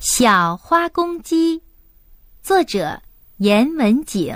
[0.00, 1.60] 小花公鸡，
[2.42, 3.02] 作者
[3.36, 4.34] 严文景。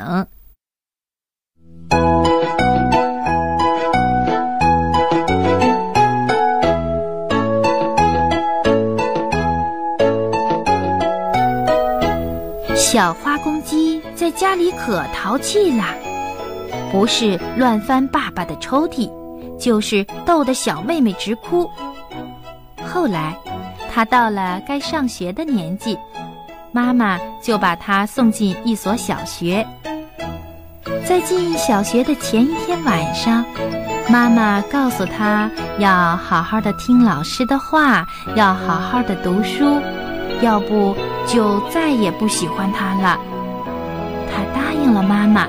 [12.76, 15.94] 小花公鸡在家里可淘气啦，
[16.92, 19.10] 不是乱翻爸爸的抽屉，
[19.58, 21.66] 就是逗得小妹妹直哭。
[22.86, 23.34] 后来，
[23.94, 25.96] 他到了该上学的年纪，
[26.72, 29.64] 妈妈就把他送进一所小学。
[31.06, 33.44] 在进小学的前一天晚上，
[34.10, 39.80] 妈妈告诉他要好好的听老师的话，要好好的读书，
[40.40, 40.96] 要不
[41.28, 43.16] 就再也不喜欢他了。
[44.28, 45.46] 他答应了妈妈，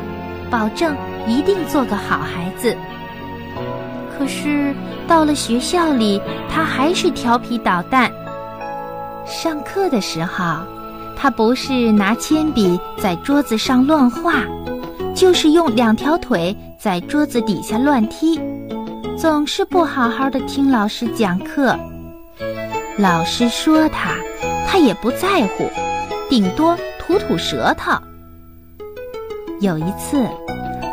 [0.51, 2.77] 保证一定做个好孩子。
[4.15, 4.71] 可是
[5.07, 8.12] 到了学校里，他还是调皮捣蛋。
[9.25, 10.59] 上课的时候，
[11.17, 14.43] 他不是拿铅笔在桌子上乱画，
[15.15, 18.40] 就是用两条腿在桌子底下乱踢，
[19.18, 21.76] 总是不好好的听老师讲课。
[22.98, 24.12] 老师说他，
[24.68, 25.70] 他也不在乎，
[26.29, 27.91] 顶多吐吐舌头。
[29.59, 30.23] 有一次，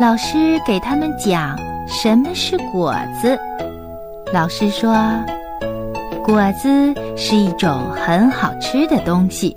[0.01, 1.59] 老师给他们讲。
[1.89, 3.39] 什么是果子？
[4.33, 4.95] 老师说，
[6.25, 9.57] 果子是一种很好吃的东西。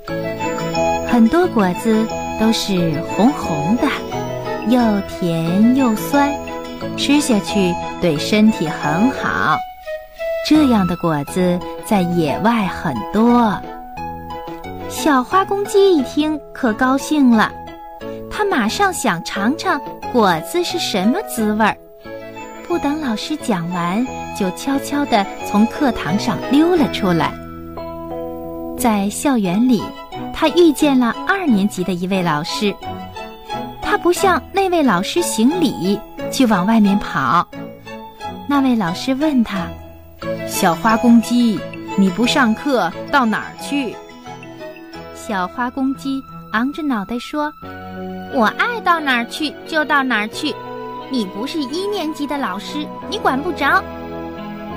[1.08, 2.08] 很多果子
[2.40, 3.88] 都是红红的，
[4.68, 6.34] 又甜又酸，
[6.98, 9.58] 吃下去对身体很好。
[10.48, 13.56] 这样的果子在野外很多。
[14.90, 17.52] 小花公鸡一听可高兴了，
[18.32, 19.80] 它马上想尝尝
[20.12, 21.78] 果子是什么滋味儿。
[22.68, 24.06] 不等老师讲完，
[24.38, 27.34] 就悄悄地从课堂上溜了出来。
[28.78, 29.84] 在校园里，
[30.34, 32.76] 他遇见了二年级的一位老师。
[33.82, 36.00] 他不向那位老师行礼，
[36.32, 37.48] 就往外面跑。
[38.48, 39.68] 那位老师问他
[40.50, 41.60] ：“小花公鸡，
[41.98, 43.96] 你不上课到哪儿去？”
[45.16, 46.22] 小花公鸡
[46.52, 47.52] 昂着脑袋说
[48.34, 50.54] ：“我爱到哪儿去就到哪儿去。”
[51.12, 53.84] 你不是一年级的老师，你管不着。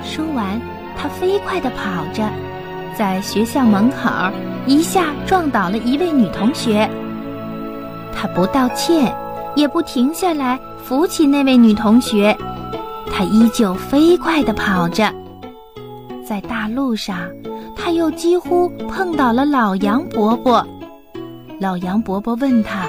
[0.03, 0.61] 说完，
[0.97, 2.29] 他飞快地跑着，
[2.95, 4.09] 在学校门口
[4.65, 6.89] 一下撞倒了一位女同学。
[8.15, 9.13] 他不道歉，
[9.55, 12.37] 也不停下来扶起那位女同学，
[13.11, 15.11] 他依旧飞快地跑着。
[16.23, 17.27] 在大路上，
[17.75, 20.65] 他又几乎碰倒了老杨伯伯。
[21.59, 22.87] 老杨伯伯问他：“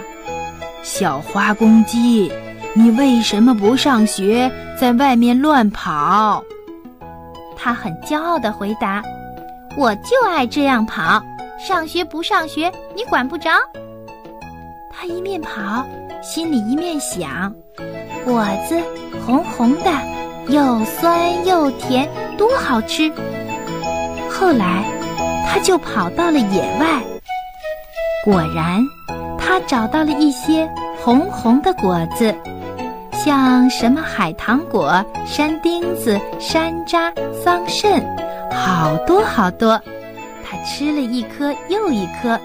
[0.84, 2.30] 小花公鸡。”
[2.72, 6.42] 你为什么不上学，在外面乱跑？
[7.56, 9.02] 他很骄傲地回答
[9.76, 11.20] ：“我就爱这样跑，
[11.58, 13.50] 上学不上学，你管不着。”
[14.88, 15.84] 他一面跑，
[16.22, 17.52] 心里一面想：
[18.24, 18.80] 果子
[19.26, 19.90] 红红的，
[20.48, 23.12] 又酸又甜，多好吃。
[24.30, 24.84] 后来，
[25.48, 27.02] 他就跑到了野外，
[28.24, 28.80] 果然，
[29.36, 30.70] 他找到了一些
[31.02, 32.32] 红红的果子。
[33.22, 37.12] 像什么海棠果、山丁子、山楂、
[37.44, 38.02] 桑葚，
[38.50, 39.78] 好多好多。
[40.42, 42.40] 他吃了一颗又一颗，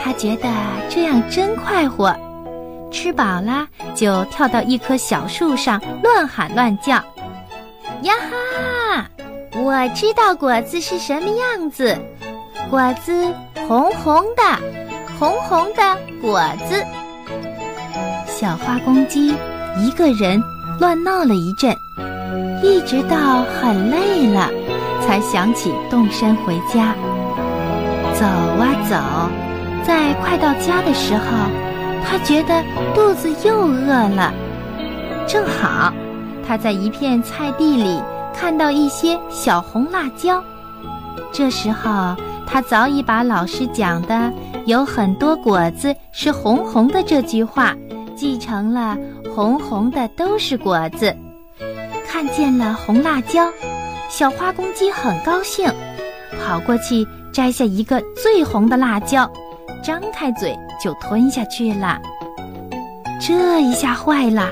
[0.00, 0.48] 他觉得
[0.88, 2.14] 这样真快活。
[2.92, 6.92] 吃饱了，就跳到一棵小树上乱喊乱叫
[8.02, 9.10] ：“呀哈！
[9.56, 11.98] 我知道果子是什么样子，
[12.70, 13.34] 果子
[13.66, 14.42] 红红的，
[15.18, 16.80] 红红的果子。”
[18.30, 19.34] 小花公鸡。
[19.76, 20.42] 一个人
[20.78, 21.76] 乱闹了一阵，
[22.62, 24.48] 一直到很累了，
[25.02, 26.94] 才想起动身回家。
[28.14, 28.96] 走啊走，
[29.84, 31.24] 在快到家的时候，
[32.04, 32.62] 他觉得
[32.94, 34.32] 肚子又饿了。
[35.26, 35.92] 正好，
[36.46, 38.00] 他在一片菜地里
[38.32, 40.42] 看到一些小红辣椒。
[41.32, 42.14] 这时候，
[42.46, 44.32] 他早已把老师讲的
[44.66, 47.74] “有很多果子是红红的”这句话
[48.14, 48.96] 记成了。
[49.34, 51.12] 红红的都是果子，
[52.06, 53.50] 看见了红辣椒，
[54.08, 55.68] 小花公鸡很高兴，
[56.40, 59.28] 跑过去摘下一个最红的辣椒，
[59.82, 62.00] 张开嘴就吞下去了。
[63.20, 64.50] 这一下坏了，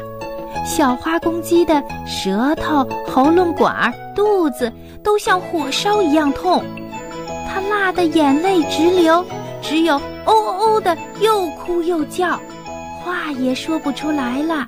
[0.66, 6.60] 小花公鸡的舌头、喉咙管、肚子都像火烧一样痛，
[7.48, 9.24] 它辣得眼泪直流，
[9.62, 12.36] 只有哦哦哦的又哭又叫。
[13.04, 14.66] 话也说不出来了，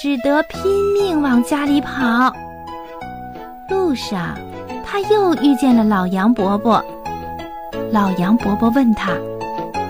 [0.00, 2.32] 只得拼命往家里跑。
[3.68, 4.36] 路上，
[4.84, 6.84] 他又遇见了老杨伯伯。
[7.92, 9.12] 老杨伯伯问他：“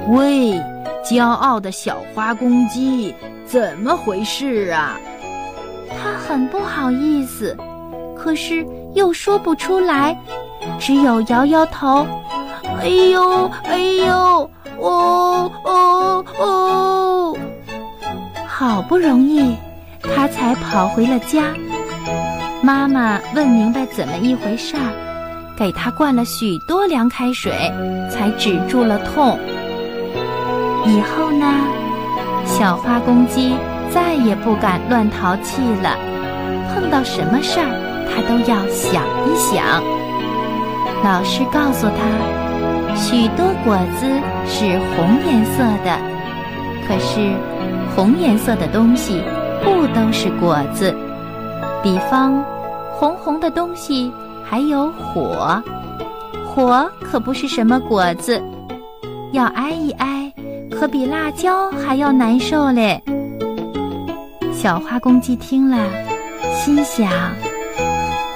[0.08, 0.60] 喂，
[1.04, 4.98] 骄傲的小花公鸡，怎么回事啊？”
[5.88, 7.56] 他很不好意思，
[8.16, 10.16] 可是又说不出来，
[10.78, 12.06] 只有摇摇头。
[12.80, 15.25] 哎呦，哎呦，哦
[18.88, 19.56] 不容易，
[20.02, 21.44] 他才跑回了家。
[22.62, 27.52] 妈妈问明白怎么一回事儿，给他灌了许多凉开水，
[28.10, 29.38] 才止住了痛。
[30.84, 31.46] 以后呢，
[32.44, 33.54] 小花公鸡
[33.92, 35.96] 再也不敢乱淘气了。
[36.72, 37.66] 碰到什么事儿，
[38.08, 39.82] 他都要想一想。
[41.02, 44.06] 老师告诉他，许多果子
[44.46, 45.98] 是红颜色的，
[46.86, 47.34] 可是
[47.96, 49.22] 红颜色的东西
[49.64, 50.94] 不都是果子。
[51.82, 52.44] 比方，
[52.92, 54.12] 红红的东西
[54.44, 55.62] 还有火，
[56.44, 58.38] 火可不是什么果子，
[59.32, 60.30] 要挨一挨，
[60.70, 63.02] 可比辣椒还要难受嘞。
[64.52, 65.78] 小花公鸡听了，
[66.54, 67.10] 心想：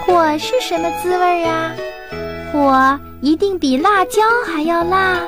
[0.07, 1.73] 火是什么滋味儿啊？
[2.51, 5.19] 火一定比辣椒还要辣。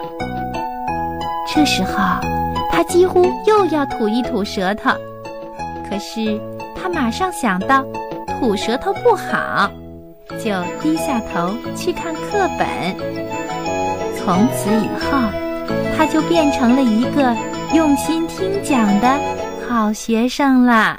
[1.55, 1.93] 这时候，
[2.85, 4.91] 几乎又要吐一吐舌头，
[5.89, 6.41] 可是
[6.75, 7.85] 他马上想到。
[8.41, 9.71] 吐舌头不好，
[10.31, 10.51] 就
[10.83, 12.67] 低下头去看课本。
[14.17, 15.31] 从此以后，
[15.97, 17.37] 他就变成了一个
[17.73, 19.09] 用心听讲的
[19.69, 20.99] 好学生了。